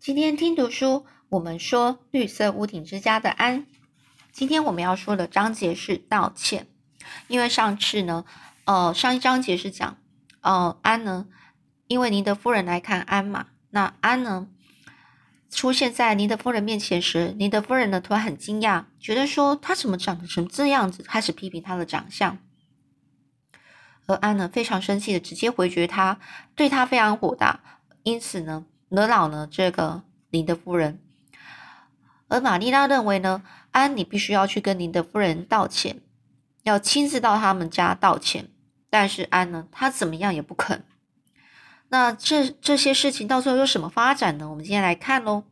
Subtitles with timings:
[0.00, 3.66] 今天听读书，我们说绿色屋顶之家的安。
[4.32, 6.68] 今天我们要说的章节是道歉，
[7.28, 8.24] 因为上次呢，
[8.64, 9.98] 呃，上一章节是讲，
[10.40, 11.26] 呃，安呢，
[11.86, 14.48] 因为尼德夫人来看安嘛，那安呢
[15.50, 22.38] 出现在尼德夫人面前时，尼德夫人呢突然很惊讶，觉得说他怎么长得成这样子，开始批评他的长相，
[24.06, 26.18] 而安呢非常生气的直接回绝他，
[26.54, 27.60] 对他非常火大，
[28.02, 28.64] 因此呢。
[28.90, 31.00] 惹恼了这个林的夫人，
[32.28, 36.00] 而玛丽拉认为呢，安你必须要去跟林的夫人道歉，
[36.64, 38.50] 要亲自到他们家道歉。
[38.90, 40.84] 但是安呢，他怎么样也不肯。
[41.90, 44.50] 那这这些事情到最后有什么发展呢？
[44.50, 45.44] 我们今天来看喽。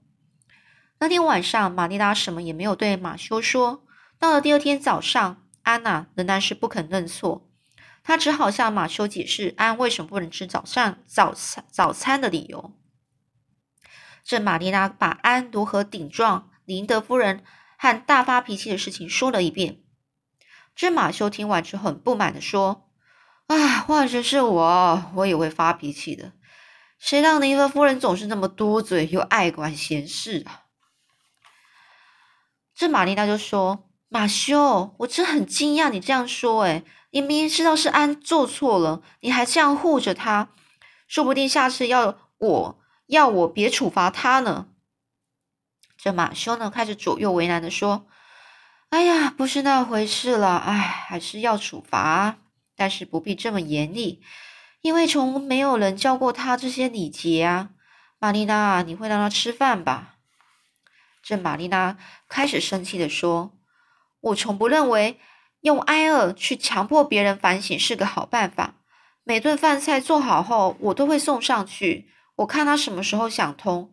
[0.98, 3.84] 那天晚上，玛丽拉什么也没有对马修说。
[4.18, 7.48] 到了第二天早上，安娜仍然是不肯认错，
[8.02, 12.72] 她只好向马修解释安为什么不能吃早上早餐早餐的理由。
[14.28, 17.42] 这玛丽拉把安如何顶撞林德夫人
[17.78, 19.80] 和大发脾气的事情说了一遍。
[20.76, 22.90] 这马修听完之后很不满的说
[23.48, 26.32] ：“啊，换成是我，我也会发脾气的。
[26.98, 30.64] 谁让林德夫人总是那么多嘴又爱管闲事啊？”
[32.76, 36.64] 这玛丽拉就说：“马修，我真很惊讶你这样说。
[36.64, 40.50] 诶你明明知道是安做错了，你还这样护着他，
[41.06, 42.77] 说不定下次要我。”
[43.08, 44.68] 要我别处罚他呢？
[45.96, 48.06] 这马修呢，开始左右为难的说
[48.90, 52.36] ：“哎呀，不是那回事了，哎，还是要处罚，
[52.76, 54.22] 但是不必这么严厉，
[54.82, 57.70] 因为从没有人教过他这些礼节啊。”
[58.20, 60.16] 玛丽娜，你会让他吃饭吧？
[61.22, 61.96] 这玛丽娜
[62.28, 63.56] 开始生气的说
[64.20, 65.18] ：“我从不认为
[65.62, 68.74] 用挨饿去强迫别人反省是个好办法。
[69.24, 73.92] 每顿饭菜做好后，我都会送上去。”我看他什么时候想通，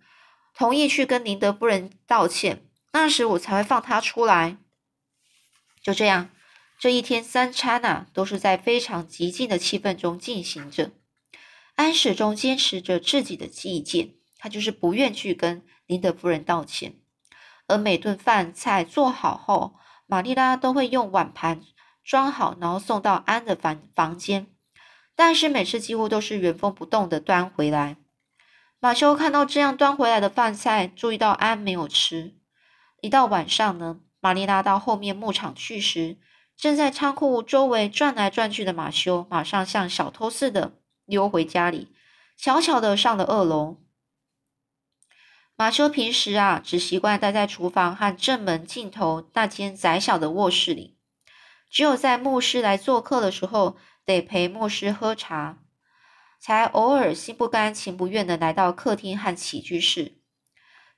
[0.54, 4.58] 同意去跟林德夫人道歉，那时我才会放他出来。
[5.82, 6.30] 就这样，
[6.80, 10.92] 这一天三餐啊，都是在非常极静的气氛中进行着。
[11.76, 17.00] 安始终坚持着自己的意见，他就是不愿去跟林德夫人道歉。
[17.68, 21.62] 而每顿饭菜做好后，玛丽拉都会用碗盘
[22.04, 24.46] 装好，然后送到安的房房间。
[25.16, 27.98] 但是每次几乎都是原封不动的端回来。
[28.86, 32.36] 马修看到这样端回来的饭菜，注意到安没有吃。
[33.02, 36.20] 一到晚上呢，玛丽拉到后面牧场去时，
[36.56, 40.76] 正在仓库周围转来转去的马修，马上像小偷似的
[41.06, 41.96] 溜回家里，
[42.38, 43.78] 悄悄的上了二楼。
[45.56, 50.96] 马修平时啊，只习惯待在厨房和正门尽头那间窄小的卧室里，
[51.72, 55.58] 只有在牧师来做客的时候，得陪牧师喝茶。
[56.46, 60.20] 才偶尔心不甘情不愿的来到客厅和起居室。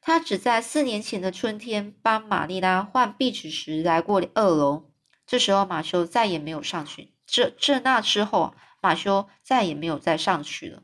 [0.02, 4.91] 他只在四年前的春天帮玛丽拉换壁纸时来过二楼。
[5.25, 7.13] 这时候马修再也没有上去。
[7.25, 10.84] 这这那之后，马修再也没有再上去了。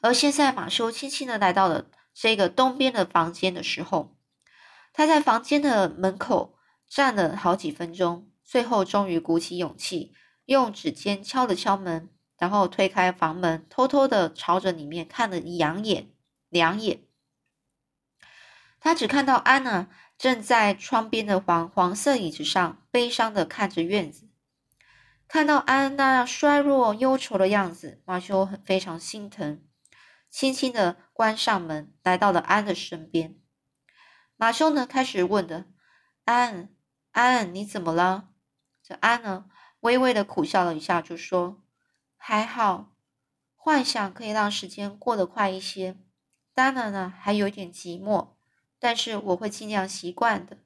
[0.00, 4.16] 而现在，马修轻轻的来到了这个东边的房间的时候，
[4.92, 6.56] 他在房间的门口
[6.88, 10.14] 站了好几分钟，最后终于鼓起勇气，
[10.44, 12.08] 用指尖敲了敲门。
[12.42, 16.10] 然后推开房门，偷偷的朝着里面看了两眼，
[16.48, 17.04] 两眼。
[18.80, 19.88] 他只看到安娜
[20.18, 24.28] 正在窗边的黄黄色椅子上，悲伤的看着院子。
[25.28, 29.62] 看到安那衰弱忧愁的样子，马修很非常心疼，
[30.28, 33.36] 轻轻的关上门，来到了安的身边。
[34.34, 35.66] 马修呢，开始问的
[36.26, 36.70] ：“安，
[37.12, 38.30] 安，你怎么了？”
[38.82, 39.44] 这安呢，
[39.78, 41.60] 微微的苦笑了一下，就说。
[42.24, 42.92] 还好，
[43.56, 45.96] 幻想可以让时间过得快一些。
[46.54, 48.28] 当然呢，还有点寂寞，
[48.78, 50.58] 但是我会尽量习惯的。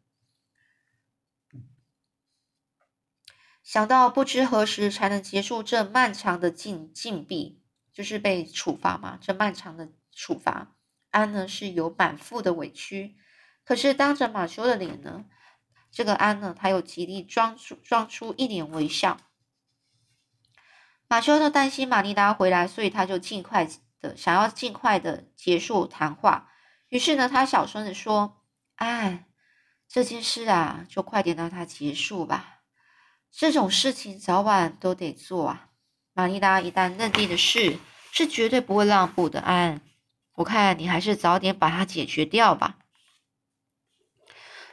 [3.62, 10.76] 想到不知何时才能结束这漫长的禁禁闭，就是被处罚嘛，这漫长的处罚，
[11.10, 13.16] 安呢是有满腹的委屈。
[13.64, 15.24] 可是当着马修的脸呢，
[15.90, 19.16] 这个安呢，他又极力装出装出一脸微笑。
[21.08, 23.68] 马修特担心玛丽达回来，所以他就尽快
[24.00, 26.50] 的想要尽快的结束谈话。
[26.88, 28.42] 于是呢，他小声的说
[28.76, 29.26] ：“哎，
[29.88, 32.60] 这件事啊，就快点让它结束吧。
[33.30, 35.68] 这种事情早晚都得做啊。
[36.12, 37.78] 玛丽达一旦认定的事，
[38.10, 39.40] 是绝对不会让步的。
[39.40, 39.80] 安，
[40.34, 42.78] 我看你还是早点把它解决掉吧。”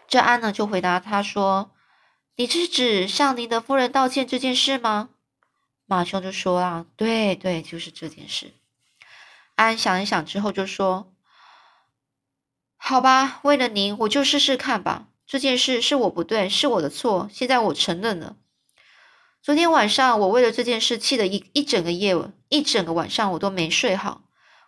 [0.08, 1.76] 这安呢，就回答他说
[2.38, 5.10] ：“你是指向您的夫人道歉这件事吗？”
[5.86, 8.54] 马兄就说啊，对对，就是这件事。
[9.56, 11.14] 安想一想之后就说
[12.78, 15.10] ：“好吧，为了您，我就试试看吧。
[15.28, 18.38] 这件事是我不对，是我的错，现在我承认了。
[19.42, 22.16] 昨天晚上我为了这件事气得一一整个夜，
[22.50, 24.24] 一整个晚上我都没睡好，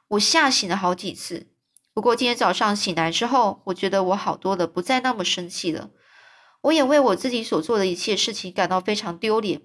[0.10, 1.48] 我吓醒了好几次。
[1.94, 5.92] 不过今天早上醒来之后，我觉得我好多了，不再那么生气了。
[6.62, 9.62] 我也为我自己所做的一切事情感到非常丢脸。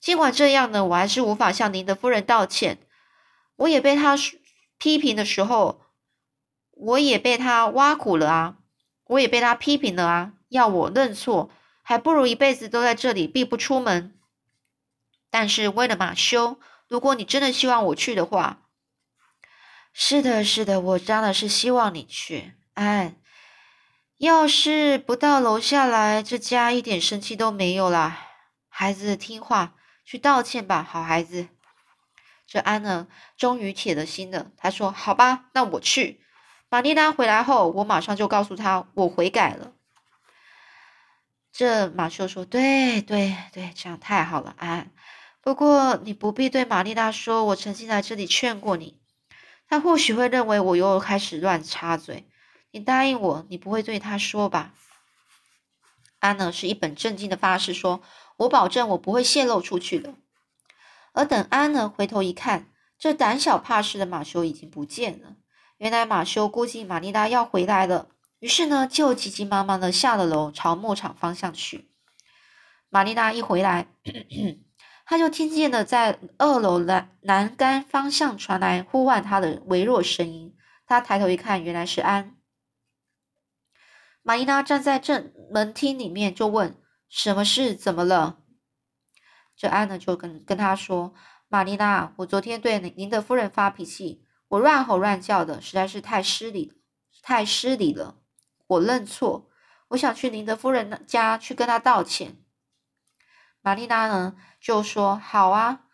[0.00, 2.78] 尽管这样呢，我还是无法向您的夫人道歉。
[3.56, 4.14] 我也被他
[4.78, 5.80] 批评的时候，
[6.72, 8.56] 我也被他挖苦了啊，
[9.04, 11.50] 我也被他批评了啊，要我认错，
[11.82, 14.14] 还不如一辈子都在这里闭不出门。
[15.30, 18.68] 但是为了马修，如果你真的希望我去的话，
[19.92, 22.52] 是的，是的，我当然是希望你去。
[22.74, 23.16] 安，
[24.18, 28.28] 要是不到楼下来，这家一点生气都没有啦。
[28.68, 29.72] 孩子听话。
[30.06, 31.48] 去道歉吧，好孩子。
[32.46, 34.52] 这安呢，终于铁了心了。
[34.56, 36.22] 他说：“好吧，那我去。”
[36.70, 39.72] 玛丽拉回来后，我马上就告诉他我悔改了。
[41.50, 44.92] 这马修说：“对对对，这样太好了，安。
[45.40, 49.00] 不过你不必对玛丽拉说，我曾经来这里劝过你。
[49.68, 52.28] 他或许会认为我又开始乱插嘴。
[52.70, 54.72] 你答应我，你不会对他说吧？”
[56.20, 58.02] 安呢，是一本正经的发誓说。
[58.36, 60.14] 我保证，我不会泄露出去的。
[61.12, 65.36] 而等安呢回头一看，这胆小怕事的马修已经不见了。
[65.78, 71.90] 原来马修估计玛丽拉要回来了，于是呢就急急忙忙的下了楼，朝牧场方向去。
[72.90, 73.88] 玛丽拉一回来，
[75.04, 80.54] 他就听见了在二楼栏栏杆方向传来呼唤他的微弱声音。
[80.86, 82.36] 他抬头一看，原来是安。
[84.22, 86.76] 玛丽拉站在正门厅里面，就问。
[87.08, 87.74] 什么事？
[87.74, 88.38] 怎么了？
[89.56, 91.14] 这安呢就跟跟他说
[91.48, 96.74] ：“玛丽娜，我昨天对您的夫人发脾气，我乱吼乱叫的，实在是太失礼，
[97.22, 98.18] 太失礼了。
[98.66, 99.48] 我认错，
[99.88, 102.36] 我想去您的夫人家去跟她道歉。”
[103.62, 105.84] 玛丽娜呢就说：“好啊。”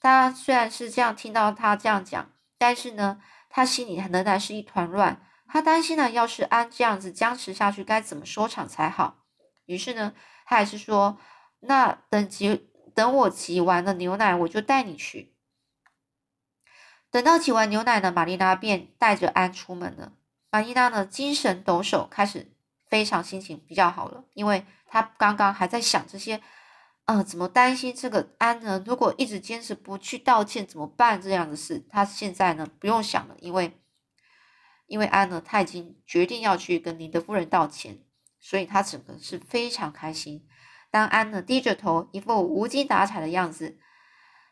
[0.00, 5.24] 她虽然是这样听到他这样讲，但是呢，她心里仍然是一团乱。
[5.46, 9.21] 她担心呢，要是安这样子僵持下去，该怎么收场才好？
[9.72, 10.12] 于是呢。
[10.44, 11.18] 他还是说
[11.60, 15.34] ：“那等挤等我挤完了牛奶，我就带你去。”
[17.10, 20.12] 等到挤完牛奶呢，玛丽拉便带着安出门了。
[20.50, 22.52] 玛丽拉呢，精神抖擞，开始
[22.86, 26.42] 非常心情比较好了，因为她刚刚还在想这些，
[27.06, 28.82] 呃，怎么担心这个安呢？
[28.84, 31.22] 如果一直坚持不去道歉怎么办？
[31.22, 33.80] 这样的事，她现在呢不用想了，因为
[34.86, 38.00] 因为安呢，他已经决定要去跟林德夫人道歉。
[38.42, 40.46] 所以他整个是非常开心。
[40.90, 43.78] 当安呢低着头，一副无精打采的样子，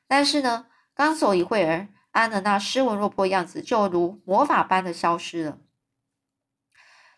[0.07, 5.59] 但是呢，刚走一会儿，安的那失魂落魄样子就如魔法般的消失了。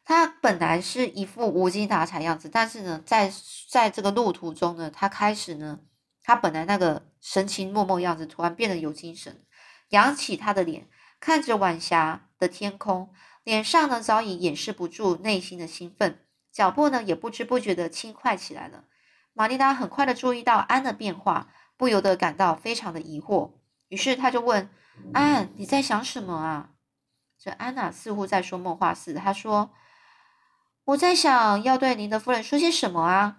[0.04, 3.32] 他本来是一副无精打采样子，但是呢，在
[3.70, 5.78] 在这个路途中呢，他开始呢，
[6.24, 9.44] 他本来那个神情默默样子，突然变得有精神，
[9.90, 10.88] 扬起他的脸，
[11.20, 13.14] 看着晚霞的天空，
[13.44, 16.18] 脸上呢早已掩饰不住内心的兴奋。
[16.52, 18.84] 脚步呢也不知不觉的轻快起来了。
[19.32, 23.52] 玛丽拉很快的注意到安的变化，不由得感到非常的疑惑。
[23.88, 24.70] 于是他就问
[25.14, 26.70] 安：“你在想什么啊？”
[27.42, 29.72] 这安娜似乎在说梦话似的，她说
[30.84, 33.38] ：“我在想要对您的夫人说些什么啊。”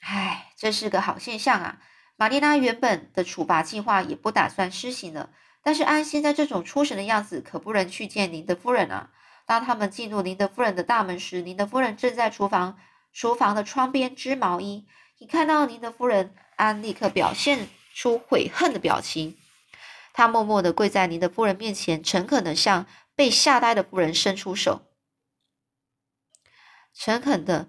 [0.00, 1.80] 唉，这是个好现象啊。
[2.16, 5.30] 玛丽拉原本的处罚计划也不打算施行了，
[5.62, 9.10] 但是安现在这种出神的样子，可不能去见您的夫人啊。
[9.46, 12.78] 当他们进入林德夫人的大门时，林德夫人正在厨房
[13.12, 14.86] 厨房的窗边织毛衣。
[15.18, 19.38] 一看到林德夫人，安立刻表现出悔恨的表情。
[20.12, 24.82] 他默默地跪在林德夫人面前，诚恳地向被吓呆的夫人伸出手，
[26.94, 27.68] 诚恳地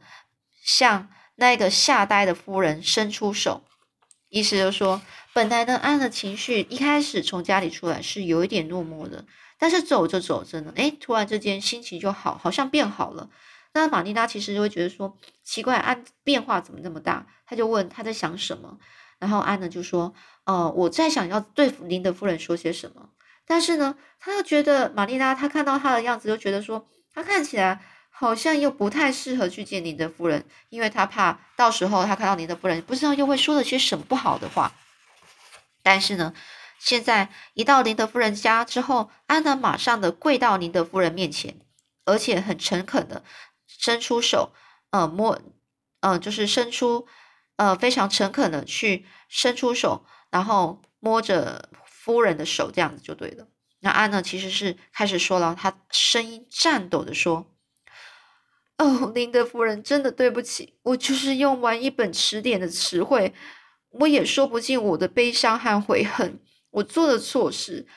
[0.63, 3.63] 向那个吓呆的夫人伸出手，
[4.29, 5.01] 意思就是说，
[5.37, 9.23] 本来呢，安的情绪一开始从家里出来是有一点落寞的。
[9.59, 13.29] 但是走着走着呢，哎，突然之间心情就好，好像变好了。
[13.75, 17.27] 那玛丽拉其实就会觉得说奇怪，安变化怎么那么大？
[17.45, 18.79] 他就问他在想什么，
[19.19, 20.11] 然后安呢就说，
[20.45, 23.09] 呃，我在想要对林德夫人说些什么。
[23.45, 27.79] 但是呢，他又觉得玛丽拉，他看到他的样子，又觉得说他看起来
[28.09, 34.71] 好像又不太适合去见林德夫人，因为他怕到时候他看到林德夫人，不知道又会说了些什么不好的话。
[35.87, 36.33] 但是呢。
[36.79, 41.59] 现在一到林德夫人家之后，安娜马上的跪到林德夫人面前，
[42.05, 43.23] 而且很诚恳的
[43.65, 44.53] 伸出手，
[44.91, 45.41] 呃摸，
[46.01, 47.07] 呃就是伸出，
[47.55, 53.47] 呃非常诚恳的去伸出手，然后摸着夫人的手，这样子就对了。
[53.79, 57.47] 那安呢，其实是开始说了，她声音颤抖的说
[58.77, 63.33] ：“哦，林德夫人，真的对不起，我就是用完一本词典的词汇，
[63.89, 66.39] 我也说不尽我的悲伤和悔恨。
[66.71, 67.87] 我做了错事，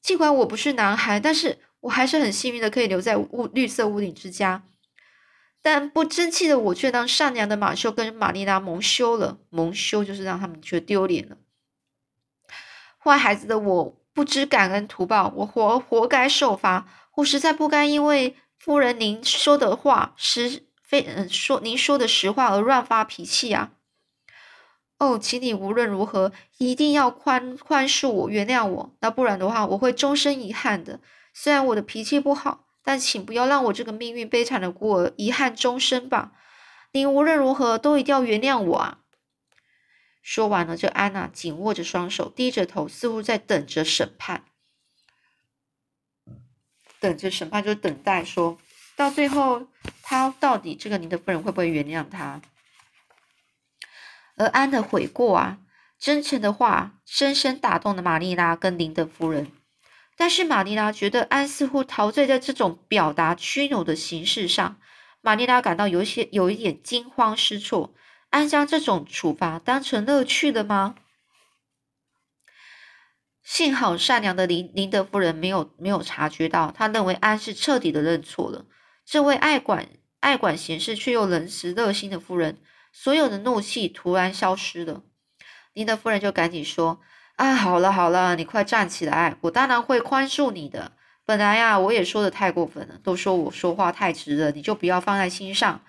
[0.00, 4.64] 尽管我不是男孩，但是我还是很幸运的可以留在屋绿色屋顶之家。
[5.62, 9.38] 但不争气的我，却让善良的马修跟玛丽拉蒙羞了。
[9.50, 11.36] 蒙羞就是让他们觉得丢脸了。
[12.98, 16.88] 坏孩子的我。”不知感恩图报，我活活该受罚。
[17.16, 23.72] 我实在不该因为夫人您说的话实非嗯说您说的实话而乱发脾气啊！
[24.98, 28.96] 哦，请你无论如何一定要宽宽恕我，原谅我。
[29.00, 31.00] 那不然的话，我会终身遗憾的。
[31.34, 36.32] 虽然我的脾气不好，但请不要让我这个命运悲惨的孤儿遗憾终身吧。
[36.92, 39.00] 您无论如何都一定要原谅我啊！
[40.22, 44.44] 说完了，这安娜紧握着双手，低着头，似乎在等着审判，
[46.98, 48.56] 等着审判，就等待说
[48.96, 49.66] 到最后，
[50.02, 52.40] 他到底这个您的夫人会不会原谅他？
[54.36, 55.58] 而安的悔过啊，
[55.98, 59.50] 真诚的话，深深打动了玛丽拉跟林德夫人。
[60.16, 64.78] 但是玛丽拉觉得安似乎陶醉在这种表达屈辱的形式上，
[65.20, 67.94] 玛丽拉感到有些有一点惊慌失措。
[68.30, 70.96] 安将这种处罚当成乐趣了吗？
[73.42, 78.66] 幸好善良的林林德夫人没有没有察觉到，她认为安是彻底的认错了。
[79.04, 79.88] 这位爱管
[80.18, 82.58] 爱管闲事却又仁慈热心的夫人，
[82.98, 85.02] 所有的怒气突然消失了。
[85.74, 86.98] 林德夫人就赶紧说
[87.36, 90.92] ：“啊，好了好了，你快站起来，我当然会宽恕你的。
[91.26, 95.82] 本来呀，我也说的太过分了，都说我说话太直了，你就不要放在心上。”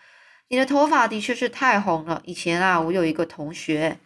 [0.49, 2.21] 你的头发的确是太红了。
[2.25, 3.99] 以前啊，我有一个同学，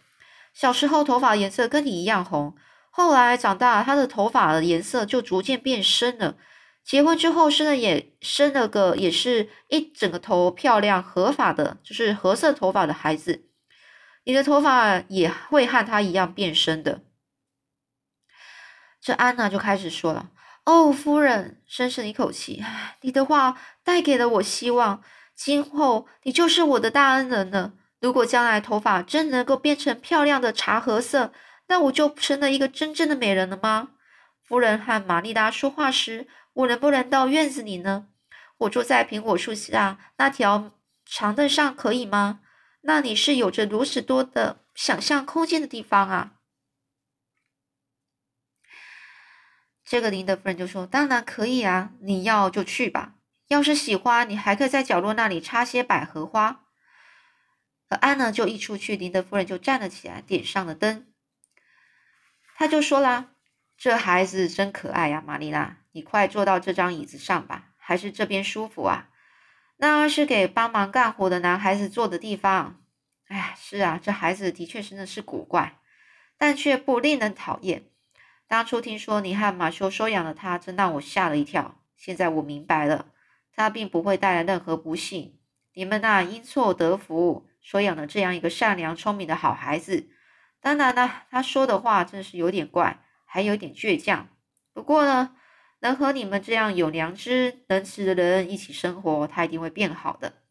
[0.54, 2.54] 小时候头发颜色跟你一样红，
[2.90, 6.36] 后来长大，他的头发的颜色就逐渐变深了。
[6.84, 13.44] 结婚之后生了也生了个，也是一整个头漂亮合发的，就是褐色头发的孩子。
[14.24, 17.02] 你的头发也会和他一样变深的。
[19.00, 20.30] 这安娜就开始说了
[20.64, 22.62] ：“哦，夫人，深深一口气，
[23.00, 25.02] 你的话带给了我希望。”
[25.34, 27.72] 今后你就是我的大恩人了。
[28.00, 31.32] 如果将来头发真能够变成漂亮的茶褐色，
[31.68, 33.90] 那我就成了一个真正的美人了吗？
[34.44, 38.08] 夫人和玛丽达说话时，我能不能到院子里呢？
[38.58, 42.40] 我坐在苹果树下那条长凳上可以吗？
[42.82, 46.32] 那里是有着如此多的想象空间的地方啊！
[49.84, 53.14] 这个林德夫人就说：“当然可以啊，你要就去吧。”
[53.48, 56.64] 要是喜欢，你还可以在角落那里插些百合花。
[57.88, 61.12] 可安呢，就一出去，林德夫人就站了起来，点上了灯。
[62.56, 63.31] 他就说啦
[63.82, 69.08] ：“这孩子真可爱呀，玛丽拉，你快坐到这张椅子上吧，还是这边舒服啊？
[69.78, 72.80] 那是给帮忙干活的男孩子坐的地方。
[73.26, 75.80] 哎，是啊，这孩子的确真的是古怪，
[76.38, 77.82] 但却不令人讨厌。
[78.46, 81.82] 当初听说你和马修收养了他，真让我吓了一跳。
[81.96, 83.06] 现在我明白了。”
[83.52, 85.40] 他并不会带来任何不幸。
[85.74, 90.08] 你们那因错得福，收养了这样一个善良聪明的好孩子。
[90.60, 93.00] 当然了，他说的话真是有点怪，
[93.32, 94.28] 还有点倔强。
[94.74, 95.34] 不过呢，
[95.80, 100.42] 能和你们这样有良知、能吃的人一起生活，他一定会变好的。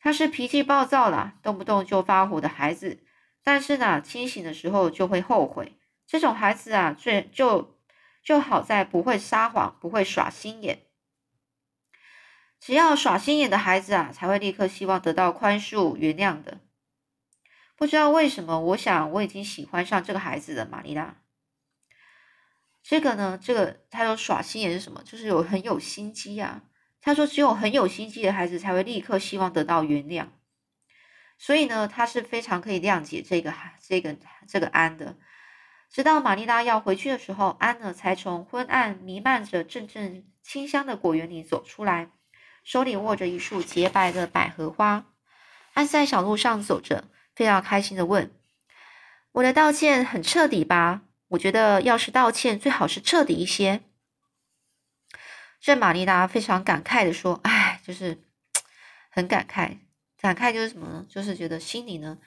[0.00, 3.04] 他是脾气暴躁了，动不动就发火的孩子，
[3.44, 5.78] 但是呢，清醒的时候就会后悔。
[6.08, 7.78] 这种孩子啊，最就
[8.24, 10.80] 就好在不会撒谎，不会耍心眼。
[12.58, 16.58] 只要耍心眼的孩子啊，才会立刻希望得到宽恕、原谅的。
[17.76, 21.14] 不知道为什么，我想我已经喜欢上这个孩子了，玛丽拉。
[22.82, 25.02] 这个呢，这个他说耍心眼是什么？
[25.04, 26.62] 就是有很有心机啊。
[27.02, 30.26] 他说，只有很有心机的孩子才会立刻希望得到原谅。
[31.38, 35.16] 所以呢，他是非常可以谅解这个、这个这个安的。
[35.90, 42.10] 直到玛丽拉要回去的时候，安呢才从昏暗、弥漫着阵阵清香的果园里走出来。
[42.62, 45.06] 手里握着一束洁白的百合花，
[45.72, 48.30] 安在小路上走着，非常开心的问
[49.32, 51.00] ：“我的道歉很彻底吧？
[51.30, 53.80] 我觉得要是道歉，最好是彻底一些。”
[55.60, 58.22] 这玛丽拉非常感慨的说：“哎，就是
[59.10, 59.78] 很感慨，
[60.18, 61.06] 感慨就是什么呢？
[61.08, 62.18] 就是觉得心里呢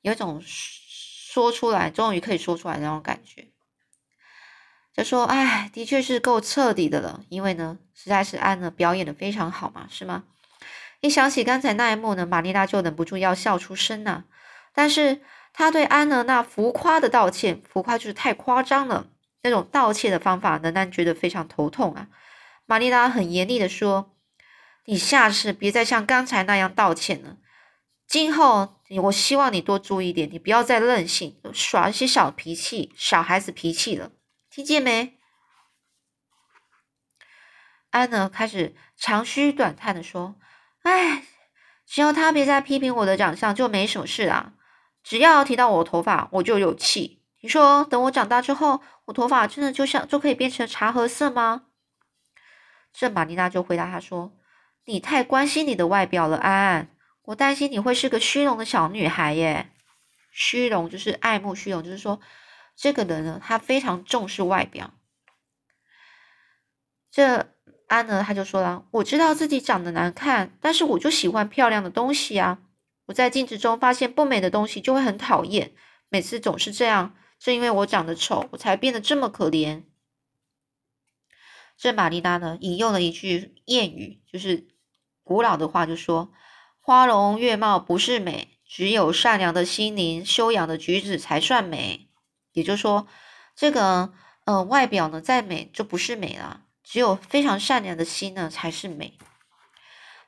[0.00, 3.48] 有一种说出来，终于可以说出来那种感觉。”
[4.94, 10.24] 就说：“哎，的确是够彻底的了，因为呢，实在是安呢表演的非常好嘛，是吗？
[11.00, 14.24] 一想起刚才那一幕呢，玛丽拉就忍不住要笑出声呐。
[14.72, 15.20] 但是
[15.58, 19.08] 她对安呢那浮夸的道歉，浮夸就是太夸张了，
[19.42, 22.06] 那种道歉的方法，能让觉得非常头痛啊。
[22.64, 24.14] 玛丽拉很严厉的说
[24.86, 27.38] ：“你下次别再像刚才那样道歉了。
[28.06, 34.12] 今后，我希望你多注意点，你不要再任性，耍一些小脾气、小孩子脾气了，
[34.48, 35.18] 听见没？”
[37.90, 40.36] 安呢开始长吁短叹的说
[40.86, 41.24] ：“哎，
[41.84, 44.52] 只要他别再批评我的长相，就没什么事啦。
[45.08, 47.22] 只要提到我头发，我就有气。
[47.40, 51.62] 你说，等我长大之后，我头发真的就像就可以变成茶褐色吗？”
[52.92, 54.36] 这玛丽娜就回答他说
[54.84, 56.90] ：“你太关心你的外表了，安安，
[57.22, 59.70] 我担心你会是个虚荣的小女孩耶。
[60.30, 62.20] 虚荣就是爱慕虚荣，就是说
[62.76, 64.90] 这个人呢，他非常重视外表。
[67.10, 67.54] 这。”
[67.88, 72.58] 安呢，他就说了：“我知道自己长得难看，但是我就喜欢漂亮的东西啊！
[73.08, 75.72] 我在镜子中发现不美的东西就会很讨厌，
[76.08, 77.14] 每次总是这样。
[77.38, 79.84] 正因为我长得丑，我才变得这么可怜。”
[81.78, 84.68] 这玛丽拉呢，引用了一句谚语，就是
[85.22, 86.32] 古老的话，就说
[86.82, 92.10] ：“花容月貌不是美，只有善良的心灵、修养的举止才算美。”
[92.52, 93.06] 也就是说，
[93.54, 94.12] 这个
[94.44, 96.64] 呃外表呢再美就不是美了。
[96.82, 99.16] 只有非常善良的心呢，才是美。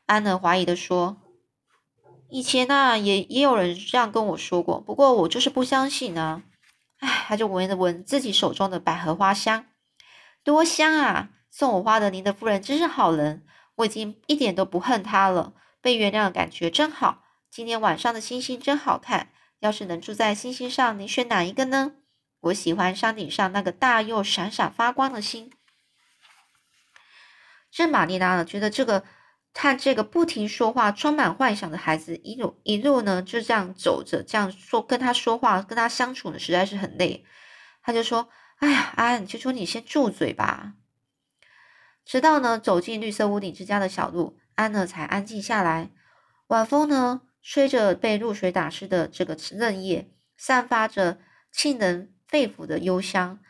[0.07, 1.21] 安呢怀疑的说
[2.31, 6.43] ：“以前呢，也也有人这样跟我说过，不过我就是不相信呢。”
[7.01, 9.67] 哎，他就闻了闻自己手中的百合花香，
[10.45, 11.31] 多香啊！
[11.51, 13.47] 送我花的您的夫人真是好人，
[13.77, 15.55] 我已经一点都不恨她了。
[15.81, 17.25] 被原谅的感觉真好。
[17.51, 21.95] 今天晚上的星星真好看，要是能住在星星上，你选哪一个呢？
[22.41, 25.51] 我喜欢山顶上那个大又闪闪发光的星。
[27.71, 29.05] 这玛丽拉呢，觉得这个
[29.53, 37.25] 看这个不停说话、充满幻想的孩子，一路一路呢就这样走着，这样说跟他说话、跟他相处呢，实在是很累。
[37.83, 38.29] 他就说
[38.61, 40.75] ：“哎呀，安，求求你先住嘴吧。”
[42.07, 45.91] 直到呢走进绿色屋顶之家的小路，安呢才安静下来。
[46.47, 51.19] 晚风呢吹着被露水打湿的这个嫩叶，散发着
[51.51, 53.41] 沁人肺腑的幽香，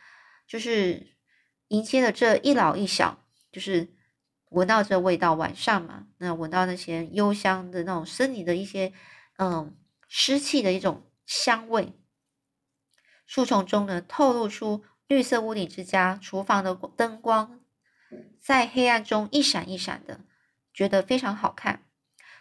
[0.49, 1.09] 就是
[1.69, 3.23] 迎接了这一老一小，
[3.53, 4.00] 就是。
[4.51, 8.93] 闻到这味道，晚上嘛，那闻到那些幽香的那种森林的一些，
[9.39, 9.77] 嗯，
[10.09, 11.93] 湿气的一种香味。
[13.27, 17.61] 树丛中呢，透露出绿色屋顶之家厨房的灯光，
[18.41, 20.21] 在黑暗中一闪一闪的，
[20.75, 21.85] 觉得非常好看。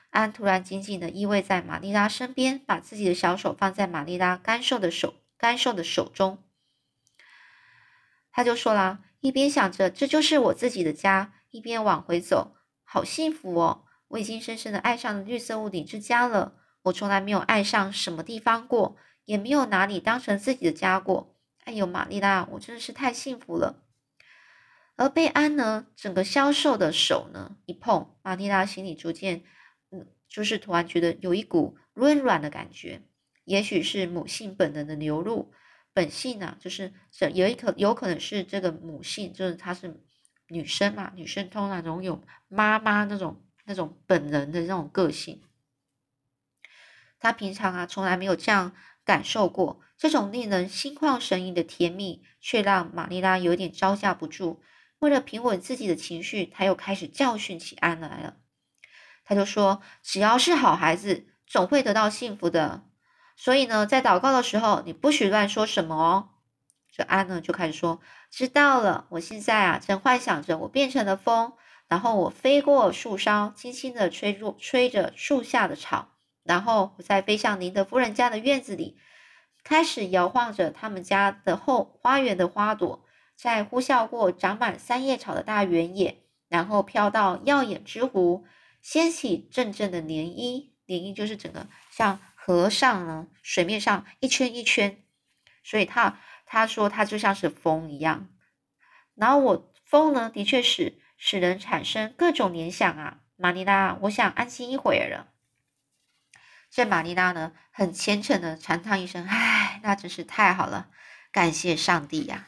[0.09, 6.43] 安突然紧紧的依偎在玛丽拉身边，把自己的小手放在玛丽拉干瘦的手干瘦的手中，
[8.31, 11.35] 他就说啦，一边想着这就是我自己的家。
[11.51, 13.85] 一边往回走，好幸福哦！
[14.09, 16.55] 我已经深深的爱上了绿色屋顶之家了。
[16.83, 21.35] 我从来没有爱上什么地方过，也没有拿你当成自己的家过。
[21.65, 23.83] 哎呦，玛丽拉，我真的是太幸福了。
[24.95, 29.43] 而贝安呢，整个消瘦的手呢一碰，玛丽拉心里逐渐，
[29.91, 33.01] 嗯，就是突然觉得有一股温软的感觉。
[33.45, 35.51] 也许是母性本能的流露，
[35.93, 40.03] 本性呢，就是这有一可有可能是这个母性，就是它是。
[40.49, 45.41] 女生嘛，女生通常拥有妈妈那种那种本能的那种个性。
[47.19, 54.63] 她平常啊，从来没有这样感受过这种令人心旷神怡的甜蜜，却让玛丽拉有点招架不住。
[54.99, 58.37] 为了平稳自己的情绪，她又开始教训起安来了。
[59.23, 62.83] 他就说：“只要是好孩子，总会得到幸福的。
[63.37, 66.29] 所以呢，在祷告的时候，你不许乱说什么哦。”
[67.03, 67.99] 安呢就开始说。
[68.31, 71.53] 知道了，我现在啊正幻想着我变成了风，
[71.87, 76.09] 然后我飞过树梢，轻轻地吹入吹着树下的草，
[76.43, 78.99] 然后我再飞向林德夫人家的院子里，
[79.63, 83.03] 开始摇晃着他们家的后花园的花朵，
[83.35, 88.45] 再呼啸过长满三叶草的大原野，然后飘到耀眼之湖，
[88.83, 95.01] 掀起阵阵的涟漪，涟漪就是整个像河上呢水面上一圈一圈，
[95.63, 96.19] 所以它。
[96.51, 98.27] 他说：“他就像是风一样，
[99.13, 105.27] 然后我风呢，的确是使人产生各种联想啊。”玛丽拉，我想安心一会儿了。
[106.71, 110.89] 这玛丽拉呢，很虔诚的长叹一声：“唉，那真是太好了，
[111.31, 112.47] 感谢上帝呀！”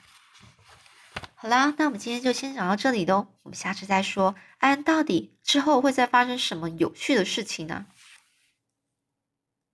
[1.35, 4.35] 好啦，那我们今天就先讲到这里喽，我们下次再说。
[4.57, 7.85] 安到底之后会再发生什么有趣的事情呢？